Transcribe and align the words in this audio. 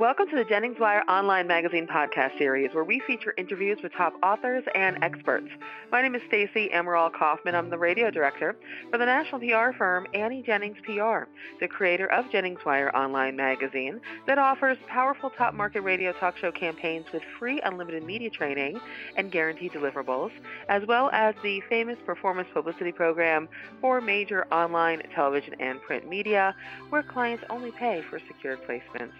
Welcome 0.00 0.30
to 0.30 0.36
the 0.36 0.46
Jennings 0.46 0.78
Wire 0.80 1.02
Online 1.10 1.46
Magazine 1.46 1.86
podcast 1.86 2.38
series, 2.38 2.72
where 2.72 2.84
we 2.84 3.00
feature 3.06 3.34
interviews 3.36 3.80
with 3.82 3.92
top 3.92 4.14
authors 4.22 4.64
and 4.74 4.96
experts. 5.04 5.48
My 5.92 6.00
name 6.00 6.14
is 6.14 6.22
Stacy 6.26 6.72
Emerald 6.72 7.12
Kaufman. 7.12 7.54
I'm 7.54 7.68
the 7.68 7.76
radio 7.76 8.10
director 8.10 8.56
for 8.90 8.96
the 8.96 9.04
national 9.04 9.42
PR 9.42 9.76
firm 9.76 10.06
Annie 10.14 10.42
Jennings 10.42 10.78
PR, 10.84 11.28
the 11.60 11.68
creator 11.68 12.10
of 12.10 12.30
Jennings 12.32 12.60
Wire 12.64 12.88
Online 12.96 13.36
Magazine 13.36 14.00
that 14.26 14.38
offers 14.38 14.78
powerful 14.88 15.28
top 15.36 15.52
market 15.52 15.82
radio 15.82 16.14
talk 16.14 16.38
show 16.38 16.50
campaigns 16.50 17.04
with 17.12 17.22
free 17.38 17.60
unlimited 17.60 18.02
media 18.02 18.30
training 18.30 18.80
and 19.18 19.30
guaranteed 19.30 19.72
deliverables, 19.72 20.30
as 20.70 20.82
well 20.88 21.10
as 21.12 21.34
the 21.42 21.60
famous 21.68 21.98
performance 22.06 22.48
publicity 22.54 22.90
program 22.90 23.50
for 23.82 24.00
major 24.00 24.46
online 24.50 25.02
television 25.14 25.52
and 25.60 25.78
print 25.82 26.08
media, 26.08 26.56
where 26.88 27.02
clients 27.02 27.44
only 27.50 27.70
pay 27.72 28.02
for 28.08 28.18
secured 28.26 28.60
placements. 28.66 29.12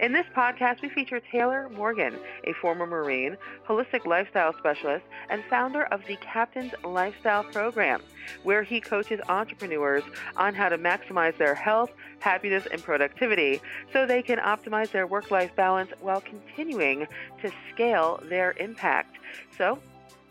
In 0.00 0.12
this 0.12 0.26
podcast, 0.34 0.80
we 0.80 0.88
feature 0.88 1.20
Taylor 1.20 1.68
Morgan, 1.68 2.18
a 2.44 2.52
former 2.54 2.86
Marine, 2.86 3.36
holistic 3.68 4.06
lifestyle 4.06 4.52
specialist, 4.54 5.04
and 5.28 5.42
founder 5.50 5.84
of 5.84 6.04
the 6.06 6.16
Captain's 6.16 6.72
Lifestyle 6.82 7.44
Program, 7.44 8.00
where 8.42 8.62
he 8.62 8.80
coaches 8.80 9.20
entrepreneurs 9.28 10.02
on 10.36 10.54
how 10.54 10.68
to 10.68 10.78
maximize 10.78 11.36
their 11.36 11.54
health, 11.54 11.90
happiness, 12.20 12.66
and 12.72 12.82
productivity 12.82 13.60
so 13.92 14.06
they 14.06 14.22
can 14.22 14.38
optimize 14.38 14.90
their 14.90 15.06
work 15.06 15.30
life 15.30 15.54
balance 15.56 15.90
while 16.00 16.22
continuing 16.22 17.06
to 17.42 17.52
scale 17.72 18.20
their 18.28 18.52
impact. 18.52 19.16
So, 19.58 19.78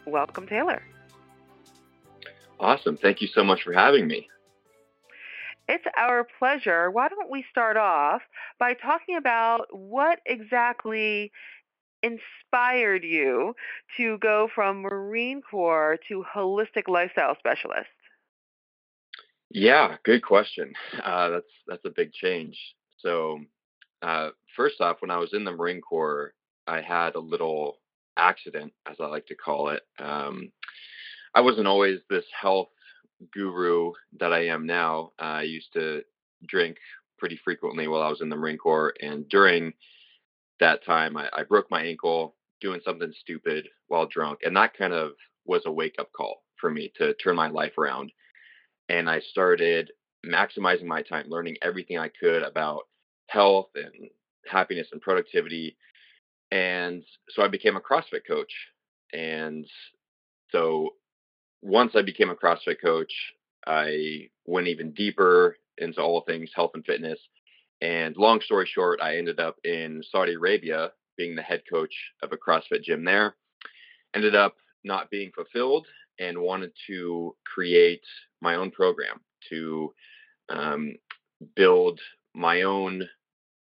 welcome, 0.06 0.48
Taylor. 0.48 0.82
Awesome. 2.60 2.98
Thank 2.98 3.22
you 3.22 3.28
so 3.28 3.44
much 3.44 3.64
for 3.64 3.74
having 3.74 4.08
me. 4.08 4.28
It's 5.72 5.86
our 5.96 6.28
pleasure. 6.38 6.92
Why 6.92 7.08
don't 7.08 7.32
we 7.32 7.46
start 7.50 7.78
off 7.78 8.22
by 8.60 8.74
talking 8.74 9.16
about 9.16 9.68
what 9.72 10.20
exactly 10.26 11.32
inspired 12.04 13.06
you 13.06 13.56
to 13.96 14.18
go 14.18 14.50
from 14.54 14.82
Marine 14.82 15.42
Corps 15.42 15.98
to 16.10 16.26
holistic 16.36 16.90
lifestyle 16.90 17.38
specialist? 17.40 17.88
Yeah, 19.50 19.96
good 20.04 20.22
question. 20.24 20.74
Uh, 21.02 21.30
that's 21.30 21.54
that's 21.68 21.86
a 21.86 21.90
big 21.90 22.12
change. 22.12 22.60
So, 22.98 23.40
uh, 24.02 24.32
first 24.58 24.82
off, 24.82 24.98
when 25.00 25.10
I 25.10 25.20
was 25.20 25.34
in 25.34 25.46
the 25.46 25.54
Marine 25.54 25.80
Corps, 25.80 26.34
I 26.68 26.82
had 26.82 27.16
a 27.16 27.20
little 27.20 27.78
accident, 28.18 28.74
as 28.90 28.98
I 29.00 29.06
like 29.06 29.26
to 29.28 29.36
call 29.36 29.70
it. 29.70 29.84
Um, 29.98 30.52
I 31.34 31.40
wasn't 31.40 31.68
always 31.68 32.00
this 32.10 32.26
health 32.40 32.68
guru 33.34 33.94
that 34.20 34.34
I 34.34 34.48
am 34.48 34.66
now. 34.66 35.12
Uh, 35.20 35.26
I 35.26 35.42
used 35.44 35.74
to 35.74 36.04
drink 36.48 36.78
pretty 37.18 37.40
frequently 37.44 37.88
while 37.88 38.02
I 38.02 38.10
was 38.10 38.22
in 38.22 38.30
the 38.30 38.36
Marine 38.36 38.58
Corps, 38.58 38.94
and 39.02 39.28
during 39.30 39.74
that 40.60 40.84
time, 40.86 41.18
I, 41.18 41.30
I 41.34 41.44
broke 41.44 41.70
my 41.70 41.84
ankle 41.84 42.36
doing 42.62 42.82
something 42.86 43.12
stupid 43.20 43.68
while 43.88 44.08
drunk, 44.08 44.40
and 44.44 44.56
that 44.56 44.78
kind 44.78 44.94
of 44.94 45.12
was 45.46 45.64
a 45.66 45.72
wake 45.72 45.96
up 46.00 46.12
call 46.14 46.44
for 46.60 46.70
me 46.70 46.92
to 46.98 47.14
turn 47.16 47.36
my 47.36 47.50
life 47.50 47.78
around. 47.78 48.12
And 48.90 49.10
I 49.10 49.20
started 49.20 49.92
maximizing 50.26 50.86
my 50.86 51.02
time, 51.02 51.26
learning 51.30 51.58
everything 51.62 51.98
I 51.98 52.10
could 52.10 52.44
about 52.44 52.82
health 53.28 53.70
and 53.76 54.10
happiness 54.46 54.88
and 54.92 55.02
productivity. 55.02 55.78
And 56.52 57.04
so 57.30 57.42
I 57.44 57.48
became 57.48 57.76
a 57.76 57.82
CrossFit 57.82 58.28
coach. 58.28 58.54
And 59.14 59.66
so 60.52 60.92
once 61.62 61.94
I 61.96 62.02
became 62.02 62.30
a 62.30 62.36
CrossFit 62.36 62.82
coach, 62.82 63.14
I 63.66 64.30
went 64.46 64.68
even 64.68 64.92
deeper 64.92 65.58
into 65.78 66.02
all 66.02 66.22
things 66.22 66.52
health 66.56 66.72
and 66.74 66.86
fitness. 66.86 67.20
And 67.82 68.16
long 68.18 68.42
story 68.42 68.68
short, 68.72 69.00
I 69.02 69.18
ended 69.18 69.40
up 69.40 69.58
in 69.64 70.04
Saudi 70.12 70.34
Arabia 70.34 70.92
being 71.18 71.36
the 71.36 71.42
head 71.42 71.64
coach 71.72 71.94
of 72.24 72.32
a 72.32 72.38
CrossFit 72.38 72.84
gym 72.84 73.04
there. 73.04 73.36
Ended 74.16 74.36
up 74.36 74.56
not 74.84 75.10
being 75.10 75.32
fulfilled 75.34 75.88
and 76.20 76.38
wanted 76.38 76.72
to 76.88 77.36
create 77.46 78.04
my 78.42 78.56
own 78.56 78.72
program 78.72 79.22
to 79.50 79.94
um, 80.50 80.96
build 81.56 82.00
my 82.34 82.64
own 82.64 83.08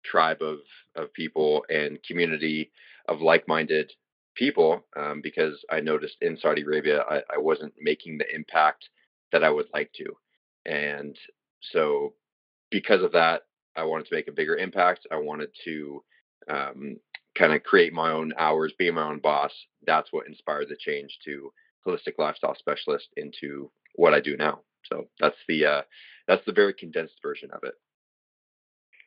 tribe 0.03 0.41
of, 0.41 0.59
of 0.95 1.13
people 1.13 1.65
and 1.69 2.01
community 2.03 2.71
of 3.07 3.21
like 3.21 3.47
minded 3.47 3.91
people 4.35 4.85
um, 4.95 5.21
because 5.21 5.63
I 5.69 5.79
noticed 5.79 6.17
in 6.21 6.37
Saudi 6.37 6.61
Arabia 6.61 7.01
I, 7.09 7.17
I, 7.33 7.37
wasn't 7.37 7.73
making 7.79 8.17
the 8.17 8.33
impact 8.33 8.89
that 9.31 9.43
I 9.43 9.49
would 9.49 9.67
like 9.73 9.91
to. 9.93 10.05
And 10.65 11.17
so, 11.71 12.13
because 12.69 13.01
of 13.01 13.13
that, 13.13 13.43
I 13.75 13.83
wanted 13.83 14.07
to 14.07 14.15
make 14.15 14.27
a 14.27 14.33
bigger 14.33 14.55
impact. 14.55 15.07
I 15.11 15.17
wanted 15.17 15.49
to 15.65 16.03
um, 16.49 16.97
kind 17.37 17.53
of 17.53 17.63
create 17.63 17.93
my 17.93 18.11
own 18.11 18.33
hours, 18.37 18.73
be 18.77 18.89
my 18.91 19.07
own 19.07 19.19
boss. 19.19 19.51
That's 19.85 20.11
what 20.11 20.27
inspired 20.27 20.69
the 20.69 20.77
change 20.77 21.17
to 21.25 21.51
holistic 21.85 22.17
lifestyle 22.17 22.55
specialist 22.57 23.07
into 23.17 23.71
what 23.95 24.13
I 24.13 24.19
do 24.19 24.35
now. 24.37 24.61
So 24.85 25.07
that's 25.19 25.37
the 25.47 25.65
uh, 25.65 25.81
that's 26.27 26.45
the 26.45 26.53
very 26.53 26.73
condensed 26.73 27.15
version 27.21 27.49
of 27.51 27.61
it. 27.63 27.73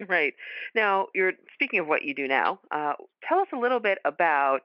Right 0.08 0.34
now, 0.74 1.08
you're 1.14 1.32
speaking 1.54 1.80
of 1.80 1.88
what 1.88 2.04
you 2.04 2.14
do 2.14 2.28
now. 2.28 2.60
Uh, 2.70 2.92
tell 3.28 3.40
us 3.40 3.48
a 3.52 3.58
little 3.58 3.80
bit 3.80 3.98
about 4.04 4.60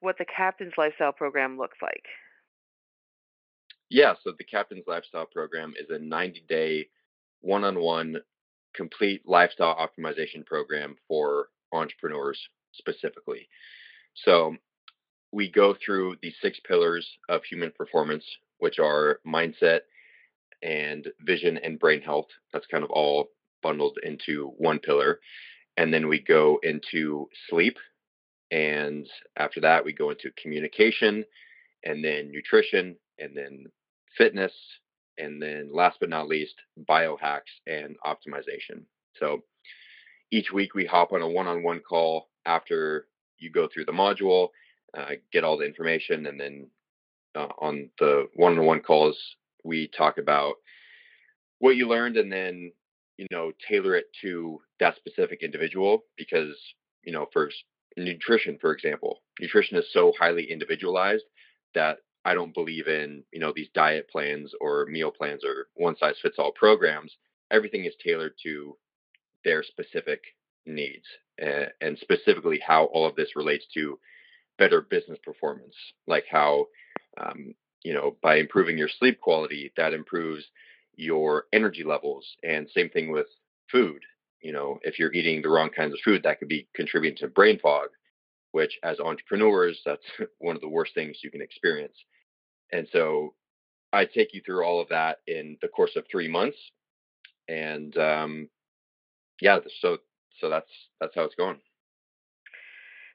what 0.00 0.18
the 0.18 0.24
Captain's 0.24 0.74
Lifestyle 0.76 1.12
Program 1.12 1.56
looks 1.56 1.78
like. 1.82 2.04
Yeah, 3.90 4.14
so 4.22 4.32
the 4.36 4.44
Captain's 4.44 4.84
Lifestyle 4.86 5.26
Program 5.26 5.74
is 5.78 5.88
a 5.90 5.98
90 5.98 6.44
day, 6.48 6.88
one 7.40 7.64
on 7.64 7.78
one, 7.78 8.16
complete 8.74 9.22
lifestyle 9.26 9.76
optimization 9.76 10.44
program 10.44 10.96
for 11.06 11.48
entrepreneurs 11.72 12.40
specifically. 12.72 13.48
So 14.24 14.56
we 15.32 15.50
go 15.50 15.74
through 15.84 16.16
the 16.22 16.32
six 16.40 16.58
pillars 16.66 17.08
of 17.28 17.42
human 17.44 17.72
performance, 17.76 18.24
which 18.58 18.78
are 18.78 19.20
mindset 19.26 19.80
and 20.62 21.06
vision 21.20 21.58
and 21.58 21.78
brain 21.78 22.00
health. 22.00 22.28
That's 22.52 22.66
kind 22.66 22.84
of 22.84 22.90
all 22.90 23.28
bundled 23.62 23.98
into 24.02 24.52
one 24.58 24.78
pillar. 24.78 25.20
And 25.76 25.92
then 25.92 26.08
we 26.08 26.20
go 26.20 26.60
into 26.62 27.28
sleep, 27.50 27.76
and 28.54 29.08
after 29.36 29.60
that, 29.62 29.84
we 29.84 29.92
go 29.92 30.10
into 30.10 30.30
communication 30.40 31.24
and 31.84 32.04
then 32.04 32.30
nutrition 32.30 32.94
and 33.18 33.36
then 33.36 33.66
fitness. 34.16 34.52
And 35.18 35.42
then 35.42 35.70
last 35.72 35.98
but 35.98 36.08
not 36.08 36.28
least, 36.28 36.54
biohacks 36.88 37.50
and 37.66 37.96
optimization. 38.06 38.84
So 39.18 39.42
each 40.30 40.52
week 40.52 40.74
we 40.74 40.84
hop 40.84 41.12
on 41.12 41.20
a 41.20 41.28
one 41.28 41.48
on 41.48 41.64
one 41.64 41.80
call 41.80 42.28
after 42.46 43.08
you 43.38 43.50
go 43.50 43.68
through 43.72 43.86
the 43.86 43.92
module, 43.92 44.50
uh, 44.96 45.14
get 45.32 45.42
all 45.42 45.58
the 45.58 45.66
information. 45.66 46.26
And 46.26 46.38
then 46.38 46.68
uh, 47.34 47.48
on 47.60 47.90
the 47.98 48.28
one 48.34 48.56
on 48.56 48.64
one 48.64 48.80
calls, 48.80 49.18
we 49.64 49.88
talk 49.88 50.18
about 50.18 50.54
what 51.58 51.74
you 51.74 51.88
learned 51.88 52.16
and 52.16 52.30
then, 52.30 52.70
you 53.16 53.26
know, 53.32 53.50
tailor 53.68 53.96
it 53.96 54.06
to 54.22 54.60
that 54.78 54.94
specific 54.94 55.42
individual 55.42 56.04
because, 56.16 56.56
you 57.02 57.12
know, 57.12 57.26
for 57.32 57.50
nutrition, 57.96 58.58
for 58.60 58.72
example, 58.72 59.22
nutrition 59.40 59.76
is 59.76 59.86
so 59.92 60.12
highly 60.18 60.50
individualized 60.50 61.24
that 61.74 61.98
I 62.24 62.34
don't 62.34 62.54
believe 62.54 62.88
in, 62.88 63.24
you 63.32 63.40
know, 63.40 63.52
these 63.54 63.68
diet 63.74 64.08
plans 64.10 64.52
or 64.60 64.86
meal 64.86 65.10
plans 65.10 65.44
or 65.44 65.68
one 65.74 65.96
size 65.96 66.16
fits 66.22 66.36
all 66.38 66.52
programs. 66.52 67.16
Everything 67.50 67.84
is 67.84 67.94
tailored 68.02 68.34
to 68.44 68.76
their 69.44 69.62
specific 69.62 70.22
needs 70.66 71.04
and, 71.38 71.98
specifically 71.98 72.60
how 72.66 72.84
all 72.86 73.06
of 73.06 73.16
this 73.16 73.36
relates 73.36 73.66
to 73.74 73.98
better 74.56 74.80
business 74.80 75.18
performance, 75.22 75.74
like 76.06 76.24
how, 76.30 76.66
um, 77.18 77.54
you 77.82 77.92
know, 77.92 78.16
by 78.22 78.36
improving 78.36 78.78
your 78.78 78.88
sleep 78.88 79.20
quality, 79.20 79.72
that 79.76 79.92
improves 79.92 80.44
your 80.96 81.44
energy 81.52 81.84
levels. 81.84 82.26
And 82.42 82.68
same 82.70 82.88
thing 82.88 83.10
with 83.10 83.26
food 83.70 84.00
you 84.44 84.52
know, 84.52 84.78
if 84.82 84.98
you're 84.98 85.12
eating 85.12 85.40
the 85.40 85.48
wrong 85.48 85.70
kinds 85.70 85.94
of 85.94 86.00
food, 86.04 86.22
that 86.22 86.38
could 86.38 86.48
be 86.48 86.68
contributing 86.74 87.16
to 87.16 87.28
brain 87.28 87.58
fog, 87.58 87.88
which 88.52 88.78
as 88.84 89.00
entrepreneurs, 89.00 89.80
that's 89.84 90.04
one 90.38 90.54
of 90.54 90.60
the 90.60 90.68
worst 90.68 90.94
things 90.94 91.16
you 91.24 91.30
can 91.30 91.40
experience. 91.40 91.96
And 92.70 92.86
so 92.92 93.34
I 93.92 94.04
take 94.04 94.34
you 94.34 94.42
through 94.44 94.62
all 94.62 94.80
of 94.80 94.88
that 94.90 95.18
in 95.26 95.56
the 95.62 95.68
course 95.68 95.96
of 95.96 96.04
three 96.10 96.28
months. 96.28 96.58
And 97.48 97.96
um, 97.96 98.48
yeah, 99.40 99.58
so 99.80 99.98
so 100.40 100.50
that's 100.50 100.70
that's 101.00 101.14
how 101.14 101.22
it's 101.22 101.34
going. 101.34 101.58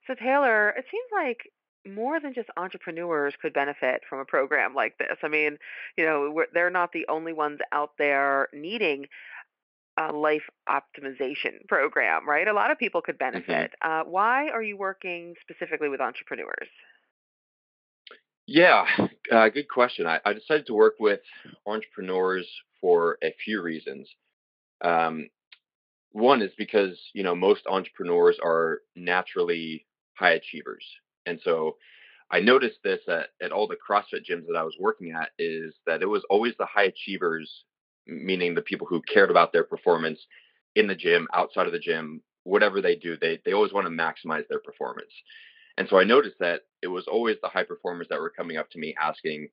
So 0.08 0.16
Taylor, 0.16 0.70
it 0.70 0.86
seems 0.90 1.06
like 1.14 1.52
more 1.88 2.20
than 2.20 2.34
just 2.34 2.50
entrepreneurs 2.58 3.34
could 3.42 3.54
benefit 3.54 4.02
from 4.10 4.20
a 4.20 4.26
program 4.26 4.74
like 4.74 4.98
this. 4.98 5.18
I 5.24 5.28
mean, 5.28 5.58
you 5.98 6.06
know, 6.06 6.44
they're 6.54 6.70
not 6.70 6.92
the 6.92 7.06
only 7.08 7.34
ones 7.34 7.60
out 7.72 7.92
there 7.98 8.48
needing 8.54 9.06
a 10.00 10.14
life 10.14 10.44
optimization 10.68 11.68
program, 11.68 12.28
right? 12.28 12.48
A 12.48 12.54
lot 12.54 12.72
of 12.72 12.78
people 12.78 13.02
could 13.02 13.20
mm-hmm. 13.20 13.32
benefit. 13.32 13.72
Mm-hmm. 13.84 14.08
Uh, 14.08 14.12
why 14.12 14.50
are 14.50 14.64
you 14.64 14.78
working 14.78 15.36
specifically 15.42 15.90
with 15.90 16.02
entrepreneurs? 16.02 16.70
Yeah, 18.48 18.86
uh, 19.32 19.50
good 19.50 19.68
question. 19.68 20.08
I, 20.08 20.20
I, 20.26 20.34
decided 20.34 20.66
to 20.68 20.74
work 20.74 20.96
with 21.00 21.20
entrepreneurs 21.68 22.48
for 22.82 23.20
a 23.24 23.32
few 23.46 23.62
reasons. 23.62 24.10
Um, 24.84 25.30
one 26.14 26.42
is 26.42 26.50
because 26.58 27.00
you 27.14 27.22
know 27.22 27.36
most 27.36 27.62
entrepreneurs 27.68 28.38
are 28.44 28.80
naturally 28.96 29.86
high 30.16 30.32
achievers, 30.32 30.84
and 31.28 31.40
so 31.44 31.76
I 32.32 32.40
noticed 32.40 32.80
this 32.84 33.02
at, 33.08 33.28
at 33.42 33.52
all 33.52 33.68
the 33.68 33.76
CrossFit 33.76 34.26
gyms 34.30 34.48
that 34.48 34.58
I 34.58 34.64
was 34.64 34.76
working 34.80 35.12
at 35.12 35.30
is 35.38 35.76
that 35.86 36.02
it 36.02 36.08
was 36.08 36.24
always 36.30 36.54
the 36.58 36.66
high 36.66 36.84
achievers, 36.84 37.66
meaning 38.10 38.56
the 38.56 38.62
people 38.62 38.88
who 38.88 39.02
cared 39.04 39.32
about 39.32 39.54
their 39.54 39.64
performance 39.64 40.26
in 40.76 40.88
the 40.88 40.96
gym, 40.96 41.28
outside 41.34 41.68
of 41.68 41.74
the 41.74 41.80
gym, 41.80 42.22
whatever 42.44 42.82
they 42.82 42.96
do, 42.96 43.18
they 43.18 43.40
they 43.46 43.54
always 43.54 43.74
want 43.74 43.86
to 43.88 43.92
maximize 43.92 44.48
their 44.50 44.60
performance. 44.60 45.12
And 45.78 45.88
so 45.90 45.98
I 46.00 46.04
noticed 46.04 46.38
that 46.40 46.64
it 46.82 46.88
was 46.88 47.08
always 47.08 47.38
the 47.42 47.50
high 47.50 47.64
performers 47.64 48.08
that 48.10 48.20
were 48.20 48.30
coming 48.30 48.58
up 48.58 48.70
to 48.72 48.80
me 48.80 48.96
asking, 49.00 49.50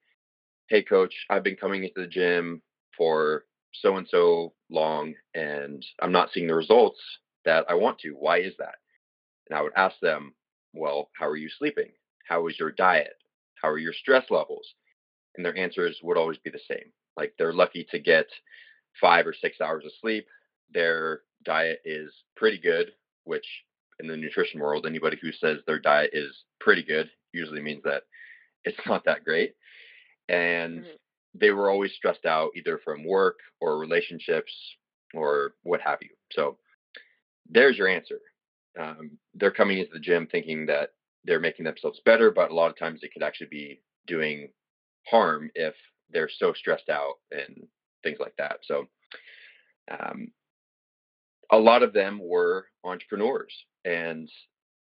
"Hey 0.68 0.82
coach, 0.82 1.14
I've 1.30 1.44
been 1.44 1.56
coming 1.56 1.84
into 1.84 2.00
the 2.00 2.06
gym 2.08 2.62
for 2.96 3.46
so 3.72 3.96
and 3.96 4.08
so 4.08 4.54
long 4.70 5.14
and 5.34 5.84
I'm 6.00 6.12
not 6.12 6.32
seeing 6.32 6.46
the 6.48 6.54
results 6.54 7.00
that 7.44 7.66
I 7.70 7.74
want 7.74 7.98
to. 8.00 8.12
Why 8.12 8.38
is 8.40 8.56
that?" 8.58 8.76
And 9.48 9.58
I 9.58 9.62
would 9.62 9.74
ask 9.76 9.98
them, 10.00 10.34
"Well, 10.74 11.10
how 11.14 11.28
are 11.28 11.36
you 11.36 11.48
sleeping? 11.50 11.92
How 12.28 12.46
is 12.48 12.58
your 12.58 12.72
diet? 12.72 13.16
How 13.56 13.68
are 13.70 13.78
your 13.78 13.92
stress 13.92 14.30
levels?" 14.30 14.74
And 15.36 15.44
their 15.44 15.56
answers 15.56 15.98
would 16.02 16.16
always 16.16 16.38
be 16.38 16.50
the 16.50 16.60
same. 16.68 16.92
Like 17.16 17.34
they're 17.38 17.52
lucky 17.52 17.86
to 17.90 17.98
get 17.98 18.26
5 19.00 19.26
or 19.26 19.34
6 19.34 19.60
hours 19.60 19.84
of 19.84 19.92
sleep. 20.00 20.26
Their 20.72 21.22
diet 21.44 21.80
is 21.84 22.12
pretty 22.36 22.58
good, 22.58 22.92
which 23.24 23.46
in 24.00 24.06
the 24.06 24.16
nutrition 24.16 24.60
world, 24.60 24.86
anybody 24.86 25.18
who 25.20 25.32
says 25.32 25.58
their 25.66 25.78
diet 25.78 26.10
is 26.12 26.44
pretty 26.60 26.82
good 26.82 27.10
usually 27.32 27.60
means 27.62 27.82
that 27.84 28.02
it's 28.64 28.78
not 28.86 29.04
that 29.04 29.24
great. 29.24 29.54
And 30.28 30.80
mm-hmm. 30.80 30.90
they 31.34 31.50
were 31.50 31.70
always 31.70 31.92
stressed 31.92 32.26
out 32.26 32.50
either 32.56 32.80
from 32.84 33.04
work 33.04 33.38
or 33.60 33.78
relationships 33.78 34.52
or 35.14 35.54
what 35.62 35.80
have 35.80 35.98
you. 36.02 36.10
So 36.32 36.58
there's 37.48 37.78
your 37.78 37.88
answer. 37.88 38.18
Um, 38.78 39.12
they're 39.34 39.52
coming 39.52 39.78
into 39.78 39.92
the 39.92 40.00
gym 40.00 40.26
thinking 40.26 40.66
that 40.66 40.90
they're 41.24 41.40
making 41.40 41.64
themselves 41.64 42.00
better, 42.04 42.30
but 42.30 42.50
a 42.50 42.54
lot 42.54 42.70
of 42.70 42.78
times 42.78 43.00
it 43.02 43.12
could 43.12 43.22
actually 43.22 43.48
be 43.48 43.80
doing 44.06 44.48
harm 45.10 45.50
if 45.54 45.74
they're 46.10 46.30
so 46.38 46.52
stressed 46.52 46.88
out 46.88 47.14
and 47.30 47.66
things 48.02 48.18
like 48.20 48.34
that. 48.38 48.58
So 48.62 48.86
um, 49.90 50.28
a 51.50 51.58
lot 51.58 51.82
of 51.82 51.92
them 51.92 52.20
were 52.22 52.66
entrepreneurs. 52.84 53.52
And 53.84 54.28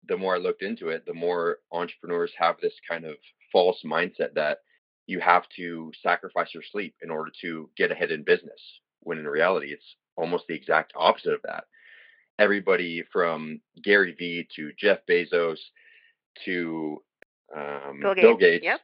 the 0.09 0.17
more 0.17 0.35
I 0.37 0.39
looked 0.39 0.63
into 0.63 0.89
it, 0.89 1.05
the 1.07 1.15
more 1.15 1.59
entrepreneurs 1.73 2.33
have 2.39 2.57
this 2.61 2.75
kind 2.89 3.05
of 3.05 3.17
false 3.53 3.81
mindset 3.85 4.35
that 4.35 4.59
you 5.07 5.21
have 5.21 5.45
to 5.57 5.91
sacrifice 6.03 6.49
your 6.53 6.63
sleep 6.71 6.95
in 7.03 7.11
order 7.11 7.33
to 7.41 7.71
get 7.77 7.91
ahead 7.91 8.11
in 8.11 8.23
business, 8.23 8.61
when 9.01 9.19
in 9.19 9.27
reality, 9.27 9.69
it's 9.73 9.97
almost 10.17 10.45
the 10.49 10.55
exact 10.55 10.93
opposite 10.97 11.33
of 11.33 11.41
that. 11.45 11.65
Everybody 12.39 13.03
from 13.13 13.61
Gary 13.83 14.15
Vee 14.19 14.47
to 14.57 14.71
Jeff 14.79 14.99
Bezos 15.11 15.59
to 16.45 17.03
um, 17.57 18.01
Bill 18.01 18.15
Gates, 18.15 18.23
Bill 18.27 18.37
Gates 18.37 18.65
yep. 18.65 18.81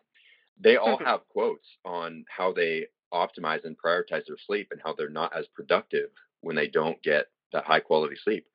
They 0.60 0.76
all 0.76 0.98
have 0.98 1.28
quotes 1.28 1.66
on 1.84 2.24
how 2.28 2.52
they 2.52 2.86
optimize 3.12 3.64
and 3.64 3.76
prioritize 3.78 4.26
their 4.26 4.36
sleep 4.46 4.68
and 4.70 4.80
how 4.84 4.92
they're 4.92 5.08
not 5.08 5.36
as 5.36 5.46
productive 5.54 6.10
when 6.40 6.56
they 6.56 6.68
don't 6.68 7.02
get 7.02 7.26
that 7.52 7.64
high 7.64 7.80
quality 7.80 8.16
sleep. 8.22 8.46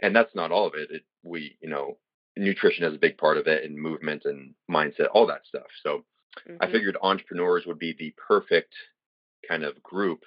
And 0.00 0.14
that's 0.14 0.34
not 0.34 0.50
all 0.50 0.66
of 0.66 0.74
it. 0.74 0.90
it. 0.90 1.02
We, 1.22 1.56
you 1.60 1.68
know, 1.68 1.98
nutrition 2.36 2.84
is 2.84 2.94
a 2.94 2.98
big 2.98 3.18
part 3.18 3.36
of 3.36 3.46
it 3.46 3.64
and 3.64 3.76
movement 3.76 4.22
and 4.24 4.54
mindset, 4.70 5.08
all 5.12 5.26
that 5.26 5.46
stuff. 5.46 5.66
So 5.82 6.04
mm-hmm. 6.48 6.56
I 6.60 6.70
figured 6.70 6.96
entrepreneurs 7.02 7.64
would 7.66 7.78
be 7.78 7.94
the 7.96 8.14
perfect 8.26 8.74
kind 9.48 9.64
of 9.64 9.82
group 9.82 10.24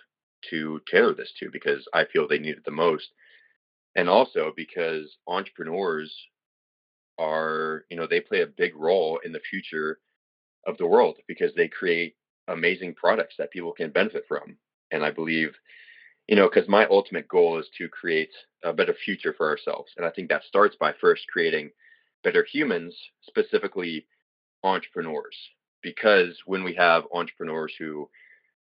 to 0.49 0.79
tailor 0.89 1.13
this 1.13 1.31
to 1.39 1.49
because 1.51 1.87
I 1.93 2.05
feel 2.05 2.27
they 2.27 2.37
need 2.37 2.57
it 2.57 2.65
the 2.65 2.71
most. 2.71 3.07
And 3.95 4.09
also 4.09 4.53
because 4.55 5.17
entrepreneurs 5.27 6.15
are, 7.17 7.85
you 7.89 7.97
know, 7.97 8.07
they 8.07 8.19
play 8.19 8.41
a 8.41 8.47
big 8.47 8.75
role 8.75 9.19
in 9.23 9.31
the 9.31 9.39
future 9.39 9.99
of 10.65 10.77
the 10.77 10.87
world 10.87 11.17
because 11.27 11.53
they 11.55 11.67
create 11.67 12.15
amazing 12.47 12.93
products 12.95 13.35
that 13.37 13.51
people 13.51 13.71
can 13.71 13.91
benefit 13.91 14.25
from. 14.27 14.57
And 14.91 15.03
I 15.03 15.11
believe 15.11 15.55
you 16.27 16.35
know, 16.35 16.49
because 16.49 16.67
my 16.67 16.85
ultimate 16.87 17.27
goal 17.27 17.59
is 17.59 17.67
to 17.77 17.87
create 17.87 18.31
a 18.63 18.73
better 18.73 18.93
future 18.93 19.33
for 19.37 19.47
ourselves. 19.49 19.91
And 19.97 20.05
I 20.05 20.09
think 20.09 20.29
that 20.29 20.43
starts 20.43 20.75
by 20.75 20.93
first 20.99 21.23
creating 21.31 21.69
better 22.23 22.45
humans, 22.51 22.95
specifically 23.21 24.07
entrepreneurs. 24.63 25.37
Because 25.83 26.39
when 26.47 26.63
we 26.63 26.73
have 26.73 27.03
entrepreneurs 27.13 27.73
who 27.77 28.09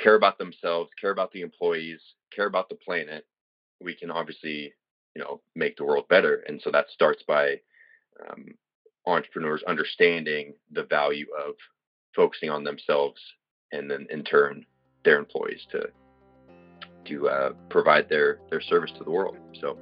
care 0.01 0.17
about 0.17 0.39
themselves, 0.39 0.91
care 1.01 1.13
about 1.13 1.31
the 1.31 1.43
employees, 1.43 2.01
care 2.35 2.47
about 2.47 2.69
the 2.69 2.75
planet, 2.75 3.25
we 3.81 3.95
can 3.95 4.11
obviously, 4.11 4.73
you 5.15 5.23
know, 5.23 5.41
make 5.55 5.77
the 5.77 5.85
world 5.85 6.09
better. 6.09 6.43
And 6.49 6.61
so 6.61 6.73
that 6.73 6.91
starts 6.91 7.23
by 7.23 7.61
um, 8.29 8.47
entrepreneurs 9.07 9.63
understanding 9.69 10.55
the 10.73 10.83
value 10.83 11.27
of 11.39 11.55
focusing 12.15 12.51
on 12.51 12.65
themselves 12.65 13.21
and 13.73 13.91
then 13.91 14.07
in 14.11 14.23
turn 14.25 14.65
their 15.05 15.19
employees 15.19 15.67
to 15.71 15.89
to 17.07 17.29
uh, 17.29 17.51
provide 17.69 18.09
their 18.09 18.39
their 18.51 18.61
service 18.61 18.91
to 18.99 19.05
the 19.05 19.11
world. 19.11 19.37
So. 19.61 19.79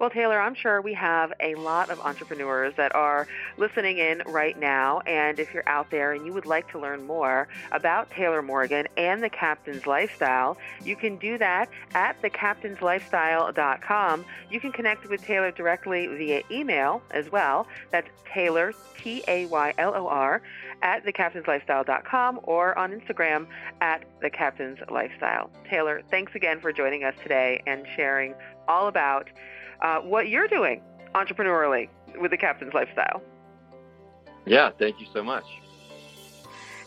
Well, 0.00 0.10
Taylor, 0.10 0.40
I'm 0.40 0.54
sure 0.54 0.80
we 0.80 0.94
have 0.94 1.32
a 1.40 1.54
lot 1.54 1.90
of 1.90 2.00
entrepreneurs 2.00 2.74
that 2.76 2.94
are 2.94 3.28
listening 3.56 3.98
in 3.98 4.22
right 4.26 4.58
now. 4.58 5.00
And 5.00 5.38
if 5.38 5.54
you're 5.54 5.68
out 5.68 5.90
there 5.90 6.12
and 6.12 6.26
you 6.26 6.32
would 6.32 6.46
like 6.46 6.70
to 6.72 6.78
learn 6.78 7.06
more 7.06 7.48
about 7.72 8.10
Taylor 8.10 8.42
Morgan 8.42 8.86
and 8.96 9.22
the 9.22 9.30
Captain's 9.30 9.86
Lifestyle, 9.86 10.56
you 10.84 10.96
can 10.96 11.16
do 11.16 11.38
that 11.38 11.68
at 11.94 12.20
thecaptainslifestyle.com. 12.22 14.24
You 14.50 14.60
can 14.60 14.72
connect 14.72 15.08
with 15.08 15.22
Taylor 15.22 15.52
directly 15.52 16.06
via 16.08 16.42
email 16.50 17.02
as 17.10 17.30
well. 17.30 17.66
That's 17.90 18.08
Taylor, 18.32 18.72
T 18.98 19.22
A 19.28 19.46
Y 19.46 19.74
L 19.78 19.94
O 19.94 20.08
R, 20.08 20.42
at 20.82 21.04
thecaptainslifestyle.com 21.04 22.40
or 22.42 22.76
on 22.76 22.92
Instagram 22.92 23.46
at 23.80 24.04
thecaptainslifestyle. 24.20 25.50
Taylor, 25.68 26.02
thanks 26.10 26.34
again 26.34 26.60
for 26.60 26.72
joining 26.72 27.04
us 27.04 27.14
today 27.22 27.62
and 27.66 27.86
sharing 27.94 28.34
all 28.66 28.88
about 28.88 29.28
uh, 29.82 30.00
what 30.00 30.28
you're 30.28 30.48
doing 30.48 30.82
entrepreneurially 31.14 31.88
with 32.20 32.30
the 32.30 32.36
Captain's 32.36 32.74
Lifestyle. 32.74 33.22
Yeah, 34.46 34.70
thank 34.78 35.00
you 35.00 35.06
so 35.12 35.22
much. 35.22 35.44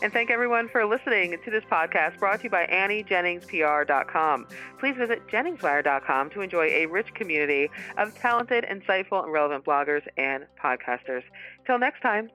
And 0.00 0.12
thank 0.12 0.30
everyone 0.30 0.68
for 0.68 0.86
listening 0.86 1.36
to 1.44 1.50
this 1.50 1.64
podcast 1.64 2.20
brought 2.20 2.38
to 2.38 2.44
you 2.44 2.50
by 2.50 2.66
AnnieJenningsPR.com. 2.66 4.46
Please 4.78 4.96
visit 4.96 5.26
JenningsWire.com 5.26 6.30
to 6.30 6.40
enjoy 6.40 6.66
a 6.66 6.86
rich 6.86 7.12
community 7.14 7.68
of 7.96 8.16
talented, 8.16 8.64
insightful, 8.64 9.24
and 9.24 9.32
relevant 9.32 9.64
bloggers 9.64 10.02
and 10.16 10.46
podcasters. 10.62 11.22
Till 11.66 11.80
next 11.80 12.00
time. 12.00 12.30